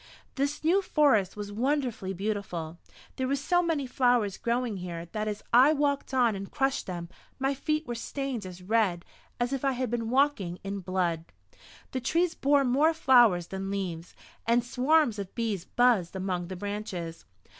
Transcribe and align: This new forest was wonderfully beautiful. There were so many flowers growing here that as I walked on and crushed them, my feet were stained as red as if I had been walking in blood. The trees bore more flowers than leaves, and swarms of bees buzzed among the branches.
This 0.33 0.63
new 0.63 0.81
forest 0.81 1.37
was 1.37 1.51
wonderfully 1.51 2.11
beautiful. 2.11 2.79
There 3.17 3.27
were 3.27 3.35
so 3.35 3.61
many 3.61 3.85
flowers 3.85 4.35
growing 4.39 4.77
here 4.77 5.05
that 5.11 5.27
as 5.27 5.43
I 5.53 5.73
walked 5.73 6.11
on 6.11 6.35
and 6.35 6.49
crushed 6.49 6.87
them, 6.87 7.07
my 7.37 7.53
feet 7.53 7.85
were 7.85 7.93
stained 7.93 8.43
as 8.43 8.63
red 8.63 9.05
as 9.39 9.53
if 9.53 9.63
I 9.63 9.73
had 9.73 9.91
been 9.91 10.09
walking 10.09 10.57
in 10.63 10.79
blood. 10.79 11.25
The 11.91 12.01
trees 12.01 12.33
bore 12.33 12.63
more 12.65 12.95
flowers 12.95 13.49
than 13.49 13.69
leaves, 13.69 14.15
and 14.47 14.63
swarms 14.63 15.19
of 15.19 15.35
bees 15.35 15.65
buzzed 15.65 16.15
among 16.15 16.47
the 16.47 16.55
branches. 16.55 17.25